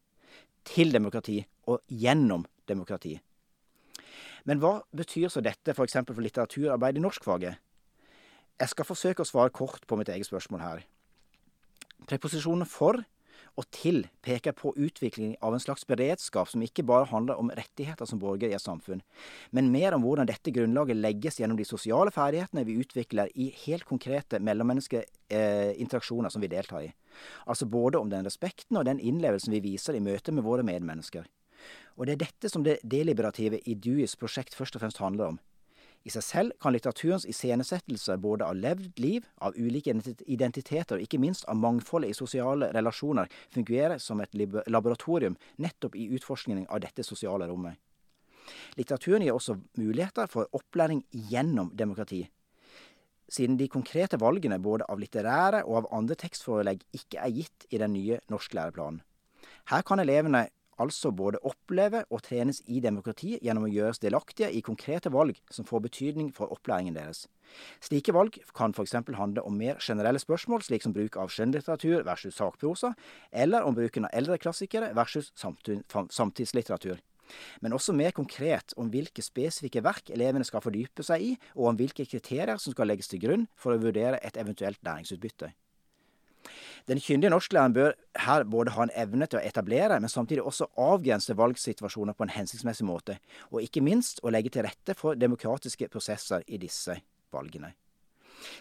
til 0.65 0.93
demokrati 0.93 1.43
og 1.69 1.83
gjennom 1.87 2.47
demokrati. 2.67 3.19
Men 4.49 4.59
hva 4.59 4.79
betyr 4.95 5.29
så 5.31 5.43
dette 5.43 5.75
f.eks. 5.75 5.99
For, 6.01 6.15
for 6.15 6.25
litteraturarbeid 6.25 6.97
i 6.97 7.03
norskfaget? 7.03 7.61
Jeg 8.59 8.71
skal 8.71 8.87
forsøke 8.87 9.23
å 9.23 9.27
svare 9.27 9.53
kort 9.53 9.85
på 9.87 9.97
mitt 9.99 10.09
eget 10.11 10.27
spørsmål 10.27 10.61
her. 10.63 10.83
Preposisjonen 12.09 12.67
for 12.67 13.03
og 13.59 13.67
til 13.73 14.07
peker 14.25 14.55
på 14.57 14.71
utvikling 14.73 15.35
av 15.45 15.53
en 15.53 15.61
slags 15.61 15.85
beredskap 15.89 16.49
som 16.49 16.63
ikke 16.65 16.85
bare 16.89 17.09
handler 17.11 17.37
om 17.39 17.51
rettigheter 17.53 18.07
som 18.09 18.21
borger 18.21 18.49
i 18.49 18.57
et 18.57 18.63
samfunn, 18.63 19.03
men 19.51 19.71
mer 19.73 19.93
om 19.93 20.05
hvordan 20.05 20.29
dette 20.29 20.53
grunnlaget 20.55 20.97
legges 20.97 21.37
gjennom 21.39 21.59
de 21.59 21.67
sosiale 21.67 22.13
ferdighetene 22.13 22.65
vi 22.65 22.79
utvikler 22.81 23.29
i 23.35 23.51
helt 23.65 23.85
konkrete 23.89 24.41
mellommenneskelige 24.41 25.05
eh, 25.29 26.29
som 26.33 26.41
vi 26.41 26.49
deltar 26.49 26.81
i. 26.87 26.91
Altså 27.45 27.65
både 27.65 27.99
om 27.99 28.09
den 28.09 28.25
respekten 28.25 28.77
og 28.77 28.85
den 28.85 28.99
innlevelsen 28.99 29.53
vi 29.53 29.61
viser 29.61 29.93
i 29.93 30.03
møte 30.03 30.31
med 30.31 30.43
våre 30.43 30.65
medmennesker. 30.65 31.27
Og 31.97 32.07
det 32.07 32.13
er 32.15 32.25
dette 32.25 32.49
som 32.49 32.63
det 32.65 32.79
deliberative 32.83 33.59
i 33.69 33.75
DUIs 33.75 34.17
prosjekt 34.17 34.55
først 34.57 34.75
og 34.75 34.83
fremst 34.83 35.01
handler 35.03 35.35
om. 35.35 35.39
I 36.03 36.11
seg 36.11 36.23
selv 36.25 36.55
kan 36.59 36.73
litteraturens 36.75 37.25
iscenesettelse 37.31 38.17
både 38.19 38.43
av 38.43 38.57
levd 38.59 38.99
liv, 38.99 39.23
av 39.39 39.55
ulike 39.55 39.93
identiteter 40.27 40.97
og 40.97 41.05
ikke 41.05 41.19
minst 41.23 41.47
av 41.47 41.55
mangfoldet 41.55 42.11
i 42.11 42.17
sosiale 42.17 42.73
relasjoner 42.75 43.31
fungere 43.53 43.99
som 44.03 44.19
et 44.19 44.35
laboratorium 44.67 45.37
nettopp 45.63 45.95
i 45.95 46.09
utforskningen 46.17 46.67
av 46.67 46.83
dette 46.83 47.05
sosiale 47.07 47.47
rommet. 47.47 47.79
Litteraturen 48.75 49.23
gir 49.23 49.35
også 49.37 49.55
muligheter 49.79 50.27
for 50.27 50.51
opplæring 50.51 51.05
gjennom 51.31 51.71
demokrati. 51.71 52.25
Siden 53.31 53.55
de 53.57 53.69
konkrete 53.71 54.19
valgene 54.19 54.59
både 54.59 54.85
av 54.91 54.99
litterære 54.99 55.63
og 55.63 55.77
av 55.83 55.87
andre 56.01 56.17
tekstforelegg 56.19 56.83
ikke 56.91 57.23
er 57.23 57.31
gitt 57.31 57.67
i 57.71 57.79
den 57.79 57.95
nye 57.95 58.19
norsklæreplanen. 58.29 58.99
Her 59.71 59.87
kan 59.87 60.03
elevene 60.03 60.49
altså 60.81 61.11
både 61.11 61.41
oppleve 61.45 62.03
og 62.09 62.23
trenes 62.25 62.61
i 62.67 62.79
demokrati 62.83 63.37
gjennom 63.43 63.67
å 63.67 63.71
gjøres 63.71 64.01
delaktige 64.03 64.49
i 64.51 64.63
konkrete 64.65 65.11
valg 65.13 65.39
som 65.53 65.67
får 65.67 65.85
betydning 65.87 66.31
for 66.35 66.53
opplæringen 66.53 66.97
deres. 66.97 67.27
Slike 67.83 68.13
valg 68.15 68.39
kan 68.57 68.73
f.eks. 68.73 68.95
handle 69.17 69.45
om 69.45 69.57
mer 69.57 69.79
generelle 69.79 70.21
spørsmål, 70.21 70.63
slik 70.65 70.85
som 70.85 70.95
bruk 70.95 71.17
av 71.19 71.31
skjønnlitteratur 71.33 72.05
versus 72.07 72.37
sakprosa, 72.39 72.93
eller 73.31 73.65
om 73.67 73.75
bruken 73.77 74.07
av 74.07 74.13
eldre 74.13 74.39
klassikere 74.41 74.93
versus 74.97 75.31
samtidslitteratur. 75.37 77.01
Men 77.61 77.73
også 77.73 77.95
mer 77.95 78.11
konkret 78.11 78.75
om 78.77 78.89
hvilke 78.93 79.23
spesifikke 79.23 79.83
verk 79.85 80.11
elevene 80.13 80.45
skal 80.47 80.63
fordype 80.63 81.05
seg 81.05 81.23
i, 81.23 81.33
og 81.55 81.71
om 81.71 81.79
hvilke 81.79 82.05
kriterier 82.09 82.59
som 82.61 82.75
skal 82.75 82.91
legges 82.91 83.09
til 83.11 83.23
grunn 83.23 83.47
for 83.55 83.73
å 83.73 83.81
vurdere 83.81 84.21
et 84.21 84.37
eventuelt 84.39 84.81
læringsutbytte. 84.85 85.53
Den 86.89 86.99
kyndige 86.99 87.31
norsklæreren 87.31 87.73
bør 87.73 87.93
her 88.25 88.43
både 88.43 88.73
ha 88.75 88.83
en 88.83 88.95
evne 88.99 89.27
til 89.29 89.39
å 89.39 89.43
etablere, 89.45 89.99
men 90.03 90.11
samtidig 90.11 90.43
også 90.43 90.67
avgrense 90.79 91.35
valgsituasjoner 91.39 92.17
på 92.17 92.25
en 92.27 92.33
hensiktsmessig 92.35 92.87
måte, 92.87 93.19
og 93.51 93.63
ikke 93.63 93.83
minst 93.85 94.19
å 94.23 94.33
legge 94.33 94.51
til 94.51 94.67
rette 94.67 94.97
for 94.99 95.15
demokratiske 95.15 95.87
prosesser 95.93 96.43
i 96.47 96.59
disse 96.59 96.97
valgene. 97.31 97.71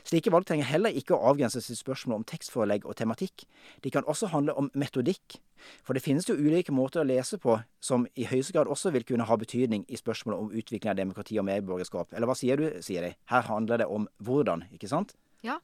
Slike 0.07 0.31
valg 0.31 0.47
trenger 0.47 0.69
heller 0.69 0.95
ikke 0.95 1.17
å 1.17 1.33
avgrenses 1.33 1.67
til 1.67 1.79
spørsmål 1.79 2.21
om 2.21 2.27
tekstforelegg 2.31 2.87
og 2.87 2.95
tematikk. 3.01 3.43
De 3.83 3.91
kan 3.91 4.07
også 4.07 4.31
handle 4.31 4.55
om 4.59 4.71
metodikk, 4.79 5.41
for 5.83 5.99
det 5.99 6.05
finnes 6.05 6.27
jo 6.29 6.39
ulike 6.39 6.75
måter 6.75 7.03
å 7.03 7.07
lese 7.09 7.39
på 7.43 7.57
som 7.83 8.07
i 8.15 8.27
høyeste 8.31 8.55
grad 8.55 8.71
også 8.71 8.93
vil 8.95 9.07
kunne 9.09 9.27
ha 9.27 9.39
betydning 9.39 9.83
i 9.91 9.99
spørsmålet 9.99 10.39
om 10.39 10.55
utvikling 10.55 10.95
av 10.95 11.03
demokrati 11.03 11.39
og 11.43 11.47
medborgerskap. 11.51 12.15
Eller 12.15 12.31
hva 12.31 12.39
sier 12.39 12.59
du, 12.59 12.69
Siri? 12.83 13.15
Her 13.31 13.47
handler 13.51 13.83
det 13.83 13.91
om 13.91 14.09
hvordan, 14.23 14.67
ikke 14.75 14.91
sant? 14.91 15.17
Ja, 15.43 15.59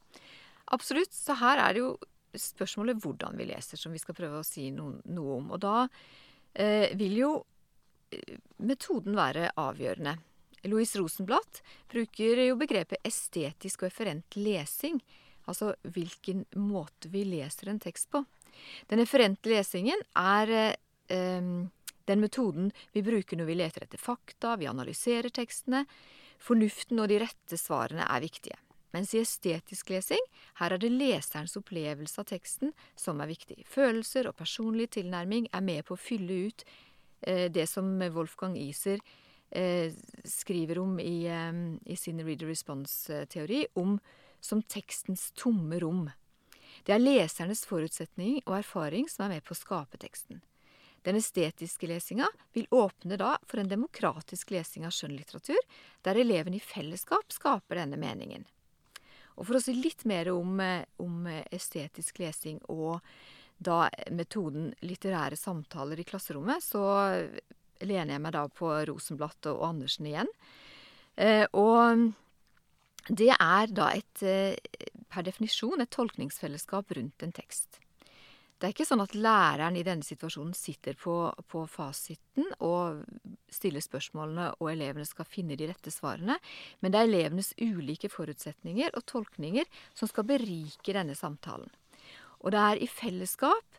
absolutt. 0.75 1.15
Så 1.15 1.39
her 1.39 1.63
er 1.63 1.75
det 1.75 1.87
jo 1.87 1.93
spørsmålet 2.37 3.01
hvordan 3.03 3.39
vi 3.39 3.49
leser, 3.49 3.81
som 3.81 3.95
vi 3.95 4.01
skal 4.03 4.17
prøve 4.19 4.41
å 4.41 4.47
si 4.47 4.69
noe, 4.75 4.99
noe 5.09 5.39
om. 5.39 5.53
Og 5.57 5.63
da 5.63 5.77
eh, 6.55 6.95
vil 6.99 7.17
jo 7.19 7.31
eh, 8.13 8.37
metoden 8.59 9.17
være 9.19 9.53
avgjørende. 9.59 10.17
Louise 10.69 10.99
Rosenblatt 10.99 11.63
bruker 11.91 12.43
jo 12.49 12.59
begrepet 12.59 13.05
estetisk 13.07 13.85
og 13.85 13.93
efferent 13.93 14.37
lesing, 14.37 14.99
altså 15.49 15.73
hvilken 15.87 16.45
måte 16.59 17.11
vi 17.13 17.25
leser 17.29 17.71
en 17.71 17.81
tekst 17.81 18.11
på. 18.13 18.25
Den 18.91 19.01
efferente 19.05 19.51
lesingen 19.53 20.03
er 20.19 20.55
eh, 20.59 21.51
den 22.09 22.25
metoden 22.25 22.73
vi 22.93 23.05
bruker 23.07 23.39
når 23.39 23.51
vi 23.51 23.59
leter 23.61 23.85
etter 23.85 24.01
fakta, 24.01 24.57
vi 24.57 24.69
analyserer 24.71 25.33
tekstene. 25.35 25.85
Fornuften 26.39 27.01
og 27.03 27.11
de 27.11 27.19
rette 27.23 27.59
svarene 27.59 28.07
er 28.07 28.23
viktige. 28.25 28.59
Mens 28.97 29.13
i 29.15 29.21
estetisk 29.21 29.91
lesing, 29.93 30.23
her 30.61 30.73
er 30.73 30.81
det 30.81 30.91
leserens 30.93 31.57
opplevelse 31.61 32.23
av 32.23 32.29
teksten 32.31 32.73
som 32.97 33.21
er 33.21 33.31
viktig. 33.31 33.61
Følelser 33.69 34.31
og 34.31 34.39
personlig 34.39 34.89
tilnærming 34.97 35.51
er 35.53 35.65
med 35.65 35.85
på 35.89 35.97
å 35.97 36.01
fylle 36.01 36.47
ut 36.49 36.65
eh, 37.21 37.49
det 37.53 37.67
som 37.69 37.91
Wolfgang 38.15 38.57
Iser 38.57 39.03
eh, 39.51 39.93
skriver 40.25 40.81
om 40.81 40.97
i, 41.05 41.27
eh, 41.29 41.53
i 41.85 41.99
sin 42.01 42.25
reader 42.25 42.49
response-teori, 42.49 43.67
om 43.77 43.99
som 44.41 44.63
tekstens 44.63 45.33
tomme 45.37 45.81
rom. 45.83 46.07
Det 46.87 46.95
er 46.95 47.03
lesernes 47.03 47.67
forutsetning 47.69 48.39
og 48.47 48.61
erfaring 48.63 49.09
som 49.11 49.27
er 49.27 49.37
med 49.37 49.45
på 49.45 49.53
å 49.53 49.59
skape 49.59 50.01
teksten. 50.01 50.41
Den 51.07 51.19
estetiske 51.19 51.87
lesinga 51.89 52.27
vil 52.57 52.67
åpne 52.75 53.19
da 53.21 53.37
for 53.47 53.61
en 53.61 53.71
demokratisk 53.71 54.51
lesing 54.55 54.87
av 54.87 54.95
skjønnlitteratur, 54.97 55.59
der 56.07 56.19
elevene 56.21 56.59
i 56.59 56.65
fellesskap 56.65 57.35
skaper 57.35 57.83
denne 57.83 58.01
meningen. 58.01 58.47
Og 59.39 59.47
For 59.47 59.59
å 59.59 59.63
si 59.63 59.75
litt 59.79 60.05
mer 60.09 60.33
om, 60.35 60.59
eh, 60.61 60.85
om 60.99 61.27
estetisk 61.55 62.19
lesing 62.19 62.59
og 62.69 63.01
da 63.59 63.89
metoden 64.15 64.73
litterære 64.87 65.39
samtaler 65.39 65.99
i 65.99 66.07
klasserommet, 66.07 66.63
så 66.63 66.83
lener 67.83 68.15
jeg 68.15 68.23
meg 68.23 68.35
da 68.35 68.45
på 68.51 68.71
Rosenblatt 68.91 69.51
og 69.51 69.63
Andersen 69.69 70.09
igjen. 70.11 70.31
Eh, 71.19 71.45
og 71.59 72.13
det 73.09 73.33
er 73.35 73.75
da 73.75 73.91
et, 73.97 74.23
eh, 74.23 74.57
per 75.11 75.27
definisjon 75.27 75.83
et 75.83 75.91
tolkningsfellesskap 75.91 76.95
rundt 76.97 77.23
en 77.23 77.33
tekst. 77.33 77.81
Det 78.59 78.67
er 78.67 78.73
ikke 78.75 78.89
sånn 78.89 79.05
at 79.05 79.15
læreren 79.15 79.77
i 79.79 79.85
denne 79.87 80.03
situasjonen 80.03 80.55
sitter 80.59 80.97
på, 80.99 81.15
på, 81.47 81.63
fasiten 81.71 82.49
og 82.59 83.05
stiller 83.55 83.83
spørsmålene, 83.85 84.49
og 84.59 84.73
elevene 84.73 85.07
skal 85.07 85.29
finne 85.31 85.55
de 85.59 85.69
rette 85.71 85.93
svarene, 85.95 86.41
men 86.83 86.95
det 86.95 86.99
er 86.99 87.07
elevenes 87.07 87.53
ulike 87.63 88.11
forutsetninger 88.11 88.99
og 88.99 89.07
tolkninger 89.07 89.69
som 89.95 90.11
skal 90.11 90.27
berike 90.27 90.97
denne 90.97 91.15
samtalen. 91.19 91.71
Og 92.43 92.51
det 92.55 92.65
er 92.65 92.83
i 92.83 92.91
fellesskap 92.91 93.79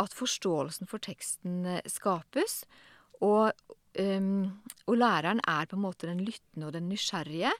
at 0.00 0.16
forståelsen 0.16 0.88
for 0.90 1.00
teksten 1.02 1.64
eh, 1.78 1.88
skapes, 1.88 2.62
og, 3.24 3.56
um, 4.00 4.46
og 4.88 5.00
læreren 5.00 5.40
er 5.48 5.68
på 5.68 5.76
en 5.76 5.84
måte 5.84 6.08
den 6.08 6.22
lyttende 6.24 6.68
og 6.68 6.76
den 6.76 6.88
nysgjerrige, 6.92 7.52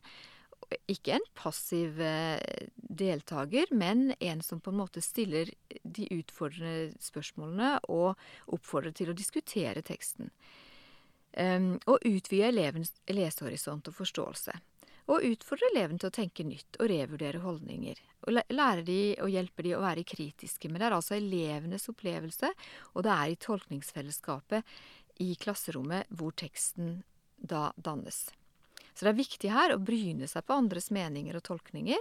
ikke 0.90 1.17
en 1.17 1.26
passiv 1.35 2.00
eh, 2.02 2.67
deltaker, 2.76 3.71
men 3.75 4.12
en 4.19 4.43
som 4.43 4.61
på 4.62 4.73
en 4.73 4.81
måte 4.83 5.02
stiller 5.02 5.50
de 5.83 6.09
utfordrende 6.14 6.93
spørsmålene 7.02 7.76
og 7.90 8.19
oppfordrer 8.55 8.95
til 8.97 9.11
å 9.11 9.17
diskutere 9.17 9.83
teksten. 9.87 10.31
Um, 11.31 11.76
og 11.87 12.02
utvide 12.02 12.49
elevens 12.50 12.90
lesehorisont 13.07 13.87
og 13.87 13.95
forståelse. 13.95 14.57
Og 15.11 15.26
utfordre 15.26 15.71
eleven 15.73 15.99
til 15.99 16.11
å 16.11 16.14
tenke 16.14 16.47
nytt 16.47 16.79
og 16.79 16.90
revurdere 16.90 17.43
holdninger. 17.43 17.99
Og 18.26 18.40
lære 18.50 18.83
de 18.87 19.00
og 19.23 19.31
hjelpe 19.33 19.64
de 19.67 19.75
å 19.75 19.83
være 19.83 20.07
kritiske. 20.07 20.71
Men 20.71 20.83
det 20.83 20.88
er 20.88 20.97
altså 20.99 21.17
elevenes 21.17 21.88
opplevelse, 21.90 22.50
og 22.95 23.07
det 23.07 23.14
er 23.14 23.31
i 23.31 23.38
tolkningsfellesskapet 23.47 24.75
i 25.23 25.33
klasserommet 25.40 26.11
hvor 26.14 26.35
teksten 26.38 27.00
da 27.40 27.71
dannes. 27.79 28.29
Så 28.94 29.06
det 29.06 29.12
er 29.12 29.20
viktig 29.20 29.52
her 29.54 29.75
å 29.75 29.82
bryne 29.82 30.28
seg 30.30 30.47
på 30.47 30.56
andres 30.56 30.90
meninger 30.94 31.38
og 31.38 31.44
tolkninger, 31.47 32.00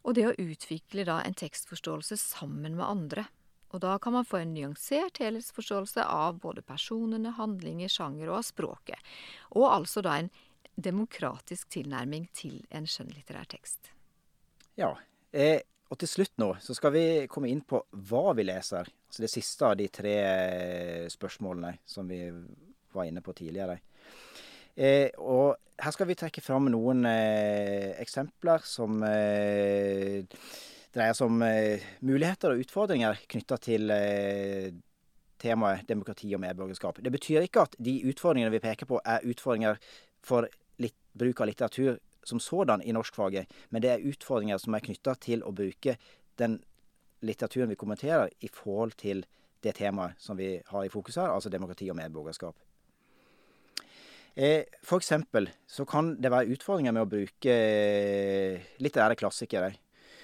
og 0.00 0.16
det 0.16 0.26
å 0.30 0.36
utvikle 0.38 1.04
da 1.08 1.20
en 1.22 1.36
tekstforståelse 1.36 2.16
sammen 2.20 2.78
med 2.78 2.86
andre. 2.86 3.26
Og 3.70 3.82
da 3.84 3.94
kan 4.02 4.16
man 4.16 4.26
få 4.26 4.40
en 4.40 4.54
nyansert 4.54 5.20
helhetsforståelse 5.22 6.02
av 6.02 6.40
både 6.42 6.64
personene, 6.66 7.36
handlinger, 7.36 7.92
sjanger 7.92 8.32
og 8.32 8.46
språket. 8.46 8.98
Og 9.54 9.68
altså 9.70 10.02
da 10.02 10.16
en 10.18 10.30
demokratisk 10.80 11.68
tilnærming 11.76 12.26
til 12.34 12.62
en 12.74 12.88
skjønnlitterær 12.88 13.50
tekst. 13.52 13.92
Ja, 14.80 14.94
eh, 15.30 15.60
og 15.90 15.98
til 16.00 16.10
slutt 16.10 16.36
nå 16.40 16.54
så 16.62 16.74
skal 16.74 16.94
vi 16.94 17.04
komme 17.30 17.50
inn 17.50 17.62
på 17.66 17.82
hva 18.08 18.32
vi 18.38 18.46
leser. 18.48 18.88
Altså 19.10 19.26
det 19.26 19.32
siste 19.32 19.68
av 19.68 19.76
de 19.78 19.88
tre 19.92 20.16
eh, 20.24 21.06
spørsmålene 21.12 21.76
som 21.86 22.08
vi 22.10 22.24
var 22.94 23.06
inne 23.06 23.22
på 23.22 23.34
tidligere. 23.38 23.78
Eh, 24.80 25.10
og 25.20 25.58
her 25.80 25.92
skal 25.92 26.08
vi 26.08 26.16
trekke 26.16 26.40
fram 26.40 26.70
noen 26.72 27.04
eh, 27.08 27.92
eksempler 28.00 28.64
som 28.64 29.02
eh, 29.04 30.22
dreier 30.94 31.16
seg 31.16 31.28
om 31.28 31.42
eh, 31.44 31.84
muligheter 32.00 32.54
og 32.54 32.62
utfordringer 32.64 33.20
knytta 33.28 33.58
til 33.60 33.92
eh, 33.92 34.70
temaet 35.40 35.84
demokrati 35.88 36.32
og 36.36 36.40
medborgerskap. 36.44 37.02
Det 37.04 37.12
betyr 37.12 37.44
ikke 37.44 37.66
at 37.68 37.76
de 37.80 37.98
utfordringene 38.08 38.52
vi 38.54 38.62
peker 38.64 38.88
på, 38.88 39.00
er 39.04 39.24
utfordringer 39.28 39.76
for 40.24 40.48
litt, 40.80 40.96
bruk 41.12 41.40
av 41.40 41.50
litteratur 41.50 42.00
som 42.24 42.40
sådan 42.40 42.82
i 42.84 42.92
norskfaget, 42.92 43.52
men 43.72 43.84
det 43.84 43.92
er 43.94 44.08
utfordringer 44.08 44.60
som 44.60 44.76
er 44.76 44.84
knytta 44.84 45.16
til 45.20 45.44
å 45.44 45.52
bruke 45.56 45.96
den 46.40 46.58
litteraturen 47.24 47.72
vi 47.72 47.76
kommenterer, 47.80 48.32
i 48.40 48.48
forhold 48.52 48.96
til 49.00 49.24
det 49.64 49.76
temaet 49.76 50.16
som 50.20 50.38
vi 50.40 50.54
har 50.64 50.84
i 50.84 50.92
fokus 50.92 51.18
her, 51.20 51.32
altså 51.32 51.52
demokrati 51.52 51.88
og 51.92 51.98
medborgerskap. 52.00 52.56
Eh, 54.40 54.64
for 54.82 54.96
eksempel 54.96 55.50
så 55.68 55.84
kan 55.84 56.14
det 56.16 56.30
være 56.32 56.54
utfordringer 56.54 56.94
med 56.96 57.04
å 57.04 57.10
bruke 57.10 57.52
eh, 57.52 58.68
litterære 58.80 59.18
klassikere. 59.20 59.74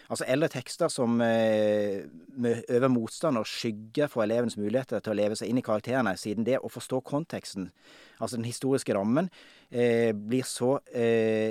Altså 0.06 0.24
eldre 0.30 0.48
tekster 0.48 0.88
som 0.88 1.18
eh, 1.20 2.06
øver 2.38 2.88
motstand 2.88 3.36
og 3.36 3.48
skygger 3.50 4.08
for 4.08 4.24
elevens 4.24 4.56
muligheter 4.56 5.02
til 5.04 5.12
å 5.12 5.18
leve 5.18 5.36
seg 5.36 5.50
inn 5.50 5.60
i 5.60 5.64
karakterene, 5.66 6.14
siden 6.16 6.46
det 6.46 6.62
å 6.62 6.70
forstå 6.72 7.02
konteksten, 7.04 7.68
altså 8.16 8.38
den 8.38 8.48
historiske 8.48 8.94
rammen, 8.96 9.28
blir 9.66 10.44
så 10.46 10.76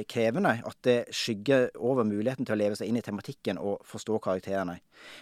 krevende 0.07 0.53
at 0.63 0.77
det 0.87 1.09
skygger 1.11 1.65
over 1.75 2.07
muligheten 2.07 2.47
til 2.47 2.55
å 2.55 2.57
leve 2.61 2.77
seg 2.79 2.87
inn 2.87 2.95
i 2.95 3.03
tematikken 3.03 3.59
og 3.59 3.81
forstå 3.83 4.21
karakterene. 4.23 4.77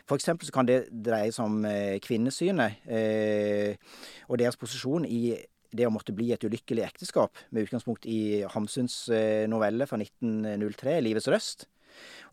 For 0.06 0.22
eksempel 0.22 0.46
så 0.46 0.54
kan 0.54 0.70
det 0.70 0.78
dreie 0.94 1.34
seg 1.34 1.50
om 1.50 1.66
kvinnesynet 2.06 2.86
og 4.30 4.38
deres 4.38 4.62
posisjon 4.62 5.10
i 5.10 5.24
det 5.74 5.88
å 5.88 5.94
måtte 5.94 6.16
bli 6.16 6.32
et 6.34 6.44
ulykkelig 6.46 6.86
ekteskap, 6.86 7.40
med 7.52 7.68
utgangspunkt 7.68 8.08
i 8.10 8.44
Hamsuns 8.54 9.08
eh, 9.14 9.46
novelle 9.50 9.88
fra 9.90 10.00
1903, 10.00 11.00
'Livets 11.02 11.30
røst'. 11.32 11.68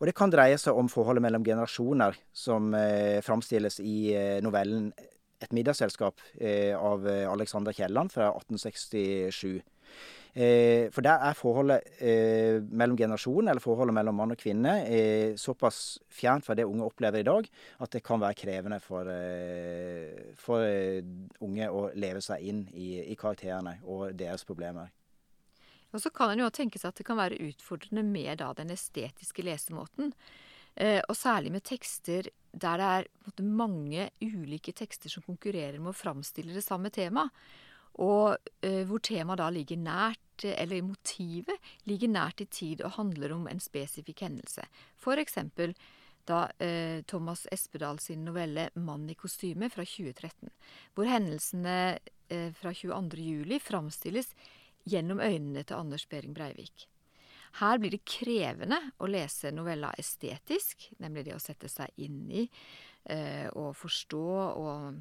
Og 0.00 0.08
det 0.08 0.16
kan 0.16 0.32
dreie 0.32 0.58
seg 0.60 0.76
om 0.76 0.88
forholdet 0.88 1.24
mellom 1.24 1.44
generasjoner, 1.44 2.16
som 2.32 2.72
eh, 2.76 3.20
framstilles 3.24 3.80
i 3.84 4.12
eh, 4.16 4.38
novellen 4.44 4.92
'Et 5.40 5.52
middagsselskap' 5.56 6.20
eh, 6.36 6.76
av 6.76 7.06
Alexander 7.06 7.72
Kielland 7.72 8.12
fra 8.12 8.28
1867. 8.36 9.62
Eh, 10.30 10.86
for 10.94 11.02
der 11.02 11.24
er 11.26 11.34
forholdet 11.34 11.86
eh, 11.98 12.60
mellom 12.62 12.96
generasjoner, 12.98 13.50
eller 13.50 13.62
forholdet 13.62 13.96
mellom 13.96 14.14
mann 14.14 14.30
og 14.30 14.38
kvinne, 14.38 14.76
eh, 14.86 15.32
såpass 15.34 15.98
fjernt 16.06 16.46
fra 16.46 16.54
det 16.54 16.68
unge 16.68 16.86
opplever 16.86 17.18
i 17.18 17.26
dag, 17.26 17.48
at 17.82 17.90
det 17.90 18.04
kan 18.06 18.22
være 18.22 18.38
krevende 18.38 18.78
for, 18.84 19.10
for 20.38 20.66
unge 21.42 21.70
å 21.70 21.88
leve 21.98 22.22
seg 22.22 22.46
inn 22.46 22.62
i, 22.70 23.00
i, 23.10 23.16
karakterene 23.18 23.80
og 23.82 24.14
deres 24.18 24.46
problemer. 24.46 24.92
Og 25.90 25.98
så 25.98 26.12
kan 26.14 26.30
en 26.30 26.44
jo 26.44 26.52
tenke 26.54 26.78
seg 26.78 26.92
at 26.92 27.00
det 27.00 27.08
kan 27.08 27.18
være 27.18 27.40
utfordrende 27.48 28.04
med 28.06 28.38
da, 28.38 28.52
den 28.54 28.70
estetiske 28.70 29.42
lesemåten. 29.42 30.12
Og 30.78 31.16
særlig 31.18 31.50
med 31.50 31.64
tekster 31.66 32.28
der 32.54 32.78
det 32.78 32.86
er 32.86 33.08
måte, 33.26 33.42
mange 33.42 34.06
ulike 34.22 34.70
tekster 34.70 35.10
som 35.10 35.24
konkurrerer 35.26 35.80
med 35.82 35.90
å 35.90 35.98
framstille 35.98 36.54
det 36.54 36.62
samme 36.62 36.94
temaet. 36.94 37.34
Og 37.98 38.36
eh, 38.62 38.82
hvor 38.88 39.02
temaet 39.02 39.40
da 39.42 39.48
ligger 39.52 39.80
nært, 39.80 40.44
eller 40.44 40.86
motivet 40.86 41.72
ligger 41.84 42.08
nært 42.08 42.40
i 42.40 42.46
tid 42.48 42.84
og 42.86 42.94
handler 42.96 43.34
om 43.34 43.48
en 43.50 43.60
spesifikk 43.60 44.22
hendelse. 44.24 44.64
For 44.96 45.20
eksempel 45.20 45.74
da 46.28 46.46
eh, 46.58 47.02
Thomas 47.08 47.46
Espedal 47.52 47.98
sin 47.98 48.24
novelle 48.24 48.70
'Mann 48.74 49.10
i 49.10 49.14
kostyme' 49.14 49.70
fra 49.70 49.84
2013, 49.84 50.48
hvor 50.94 51.10
hendelsene 51.10 51.98
eh, 52.28 52.52
fra 52.52 52.72
22. 52.72 53.20
juli 53.20 53.60
framstilles 53.60 54.32
gjennom 54.88 55.20
øynene 55.20 55.64
til 55.64 55.76
Anders 55.76 56.06
Behring 56.06 56.34
Breivik. 56.34 56.88
Her 57.58 57.80
blir 57.82 57.90
det 57.90 58.06
krevende 58.06 58.78
å 59.02 59.08
lese 59.10 59.50
novella 59.50 59.90
estetisk, 59.98 60.92
nemlig 61.02 61.26
det 61.26 61.34
å 61.34 61.42
sette 61.42 61.68
seg 61.68 61.90
inn 61.98 62.28
i 62.30 62.44
eh, 63.10 63.48
og 63.58 63.74
forstå 63.76 64.28
og 64.60 65.00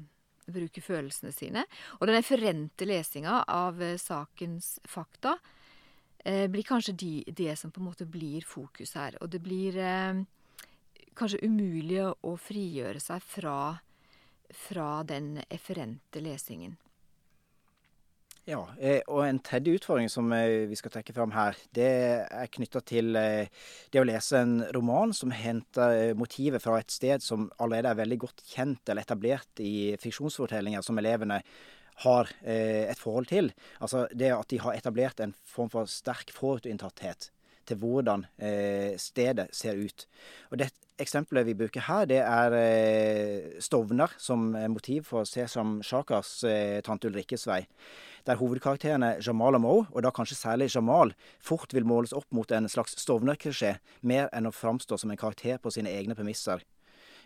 bruke 0.54 0.82
følelsene 0.84 1.32
sine. 1.34 1.64
Og 1.98 2.08
den 2.08 2.18
referente 2.18 2.88
lesinga 2.88 3.42
av 3.48 3.80
eh, 3.82 3.98
sakens 4.00 4.78
fakta 4.88 5.36
eh, 6.24 6.46
blir 6.50 6.66
kanskje 6.66 6.96
de, 6.98 7.14
det 7.26 7.56
som 7.58 7.72
på 7.72 7.82
en 7.82 7.88
måte 7.90 8.08
blir 8.08 8.46
fokus 8.46 8.96
her. 8.98 9.18
Og 9.20 9.30
det 9.32 9.42
blir 9.44 9.78
eh, 9.78 10.22
kanskje 11.18 11.44
umulig 11.46 12.02
å 12.04 12.36
frigjøre 12.40 13.02
seg 13.02 13.24
fra, 13.24 13.56
fra 14.66 14.92
den 15.08 15.36
efferente 15.48 16.22
lesingen. 16.24 16.78
Ja, 18.50 18.64
eh, 18.82 18.98
og 19.06 19.20
en 19.22 19.38
tredje 19.46 19.76
utfordring 19.78 20.08
som 20.10 20.32
eh, 20.34 20.66
vi 20.66 20.74
skal 20.78 20.90
trekke 20.90 21.14
fram 21.14 21.30
her, 21.36 21.58
det 21.76 21.90
er 22.26 22.50
knytta 22.50 22.80
til 22.82 23.14
eh, 23.18 23.46
det 23.94 24.00
å 24.00 24.06
lese 24.08 24.40
en 24.42 24.56
roman 24.74 25.14
som 25.14 25.30
henter 25.30 26.16
motivet 26.18 26.64
fra 26.64 26.80
et 26.80 26.90
sted 26.90 27.22
som 27.22 27.46
allerede 27.62 27.92
er 27.92 28.00
veldig 28.00 28.18
godt 28.24 28.42
kjent 28.50 28.90
eller 28.90 29.06
etablert 29.06 29.62
i 29.62 29.94
fiksjonsfortellinger 30.02 30.82
som 30.82 30.98
elevene 30.98 31.42
har 32.00 32.30
et 32.48 32.96
forhold 32.96 33.28
til. 33.28 33.50
Altså 33.84 34.06
det 34.16 34.30
at 34.32 34.48
de 34.48 34.58
har 34.64 34.72
etablert 34.72 35.20
en 35.20 35.34
form 35.44 35.68
for 35.70 35.90
sterk 35.90 36.32
forutinntatthet 36.32 37.28
til 37.70 37.80
hvordan 37.80 38.26
stedet 39.00 39.48
ser 39.56 39.78
ut. 39.80 40.06
Og 40.50 40.60
det 40.60 40.68
eksempelet 41.00 41.46
vi 41.48 41.56
bruker 41.56 41.86
her, 41.86 42.04
det 42.10 42.20
er 42.20 42.56
Stovner 43.62 44.12
som 44.20 44.50
motiv 44.74 45.06
for 45.08 45.24
Sesam 45.24 45.78
Shakars 45.86 46.40
Tante 46.84 47.08
Ulrikkes 47.08 47.46
vei 47.48 47.62
der 48.26 48.36
hovedkarakterene 48.36 49.14
Jamal 49.26 49.54
og 49.54 49.60
Mo, 49.60 49.76
og 49.90 50.02
da 50.02 50.12
kanskje 50.14 50.36
særlig 50.36 50.70
Jamal, 50.74 51.14
fort 51.40 51.74
vil 51.74 51.86
måles 51.86 52.12
opp 52.16 52.28
mot 52.34 52.50
en 52.52 52.68
slags 52.68 52.96
Stovner-klisjé, 53.00 53.76
mer 54.02 54.28
enn 54.36 54.48
å 54.48 54.54
framstå 54.54 54.98
som 55.00 55.10
en 55.10 55.20
karakter 55.20 55.58
på 55.62 55.72
sine 55.74 55.92
egne 55.92 56.16
premisser. 56.18 56.62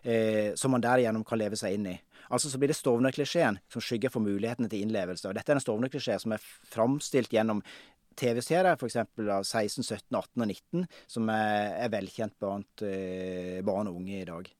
Eh, 0.04 0.52
som 0.54 0.70
man 0.70 0.82
derigjennom 0.84 1.22
kan 1.24 1.40
leve 1.40 1.56
seg 1.56 1.78
inn 1.78 1.86
i. 1.88 1.94
Altså 2.28 2.50
så 2.52 2.58
blir 2.60 2.68
det 2.68 2.76
Stovner-klisjeen 2.76 3.56
som 3.72 3.80
skygger 3.80 4.12
for 4.12 4.20
mulighetene 4.20 4.68
til 4.68 4.84
innlevelse. 4.84 5.30
Og 5.30 5.36
dette 5.36 5.48
er 5.48 5.56
en 5.56 5.64
Stovner-klisjé 5.64 6.18
som 6.20 6.34
er 6.36 6.44
framstilt 6.68 7.32
gjennom 7.32 7.62
TV-serier, 8.16 8.75
f.eks. 8.75 8.99
av 9.02 9.44
16, 9.44 9.83
17, 9.83 10.09
18 10.11 10.44
og 10.44 10.50
19, 10.50 10.85
som 11.16 11.30
er, 11.33 11.73
er 11.85 11.94
velkjent 11.94 12.37
blant 12.40 12.85
eh, 12.87 13.62
barn 13.66 13.90
og 13.90 14.02
unge 14.02 14.21
i 14.21 14.28
dag. 14.28 14.52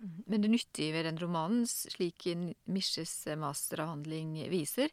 Men 0.00 0.40
det 0.40 0.48
nyttige 0.48 0.94
ved 0.94 1.04
den 1.04 1.18
romanen, 1.20 1.66
slik 1.68 2.24
Misjes 2.72 3.12
masteravhandling 3.36 4.38
viser, 4.48 4.88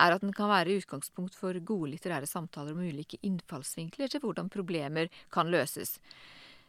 er 0.00 0.14
at 0.14 0.24
den 0.24 0.32
kan 0.36 0.48
være 0.48 0.78
utgangspunkt 0.80 1.36
for 1.36 1.58
gode 1.60 1.92
litterære 1.92 2.28
samtaler 2.30 2.72
om 2.72 2.80
ulike 2.86 3.20
innfallsvinkler 3.26 4.08
til 4.08 4.24
hvordan 4.24 4.48
problemer 4.52 5.12
kan 5.32 5.52
løses. 5.52 5.98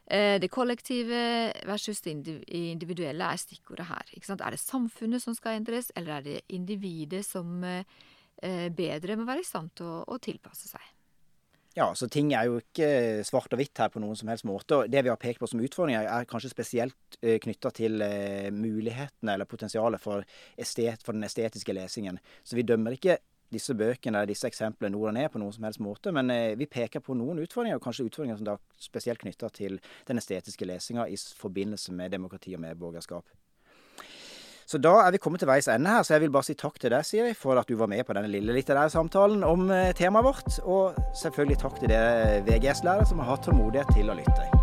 Eh, 0.08 0.36
det 0.40 0.52
kollektive 0.52 1.54
versus 1.68 2.04
det 2.04 2.14
individuelle 2.48 3.24
er 3.24 3.40
stikkordet 3.40 3.88
her. 3.88 4.12
Er 4.36 4.52
det 4.52 4.60
samfunnet 4.60 5.24
som 5.24 5.36
skal 5.36 5.60
endres, 5.60 5.92
eller 5.96 6.18
er 6.18 6.22
det 6.28 6.42
individet 6.50 7.26
som 7.26 7.64
eh, 7.64 7.84
bedre 8.78 9.18
må 9.18 9.26
være 9.28 9.42
i 9.42 9.48
stand 9.48 9.74
til 9.78 9.88
å, 9.90 10.04
å 10.14 10.20
tilpasse 10.22 10.70
seg? 10.70 10.84
Ja, 11.78 11.92
så 11.94 12.08
ting 12.10 12.32
er 12.34 12.48
jo 12.50 12.58
ikke 12.58 12.88
svart 13.28 13.52
og 13.54 13.60
hvitt 13.60 13.78
her 13.78 13.92
på 13.94 14.02
noen 14.02 14.18
som 14.18 14.32
helst 14.32 14.48
måte. 14.50 14.80
og 14.80 14.90
Det 14.90 15.04
vi 15.06 15.12
har 15.12 15.20
pekt 15.22 15.44
på 15.44 15.50
som 15.52 15.62
utfordringer, 15.62 16.08
er 16.10 16.26
kanskje 16.26 16.50
spesielt 16.50 17.18
eh, 17.22 17.38
knytta 17.44 17.70
til 17.78 18.02
eh, 18.02 18.50
mulighetene 18.50 19.36
eller 19.36 19.46
potensialet 19.46 20.02
for, 20.02 20.26
estet, 20.58 21.06
for, 21.06 21.14
den 21.14 21.28
estetiske 21.28 21.76
lesingen. 21.78 22.18
Så 22.42 22.58
vi 22.58 22.66
dømmer 22.66 22.98
ikke 22.98 23.20
disse 23.54 23.78
bøkene 23.78 24.18
eller 24.18 24.34
disse 24.34 24.50
eksemplene 24.50 24.96
nord 24.96 25.12
og 25.12 25.18
ned 25.20 25.30
på 25.30 25.44
noen 25.44 25.54
som 25.54 25.70
helst 25.70 25.84
måte, 25.86 26.10
men 26.18 26.34
eh, 26.34 26.58
vi 26.58 26.66
peker 26.66 27.06
på 27.06 27.14
noen 27.14 27.44
utfordringer, 27.46 27.78
og 27.78 27.86
kanskje 27.86 28.10
utfordringer 28.10 28.42
som 28.42 28.50
da 28.50 28.58
spesielt 28.82 29.22
knytta 29.22 29.54
til 29.54 29.78
den 30.10 30.18
estetiske 30.18 30.66
lesinga 30.66 31.06
i 31.06 31.22
forbindelse 31.38 31.94
med 31.94 32.18
demokrati 32.18 32.58
og 32.58 32.66
medborgerskap. 32.66 33.38
Så 34.68 34.82
da 34.84 34.98
er 35.00 35.14
vi 35.16 35.20
kommet 35.24 35.40
til 35.40 35.48
veis 35.48 35.70
ende 35.72 35.88
her, 35.88 36.04
så 36.04 36.18
jeg 36.18 36.26
vil 36.26 36.34
bare 36.36 36.44
si 36.44 36.58
takk 36.60 36.76
til 36.82 36.92
deg, 36.92 37.08
Siri, 37.08 37.32
for 37.40 37.56
at 37.56 37.70
du 37.72 37.78
var 37.80 37.88
med 37.88 38.04
på 38.04 38.18
denne 38.18 38.28
lille 38.28 38.52
litterære 38.58 38.92
samtalen 38.92 39.48
om 39.48 39.72
eh, 39.72 39.94
temaet 39.96 40.28
vårt. 40.28 40.60
Og 40.68 41.00
selvfølgelig 41.16 41.62
takk 41.64 41.80
til 41.80 41.96
dere 41.96 42.44
VGS-lærere 42.50 43.08
som 43.08 43.24
har 43.24 43.32
hatt 43.38 43.48
tålmodighet 43.48 43.96
til 43.96 44.12
å 44.12 44.20
lytte. 44.20 44.57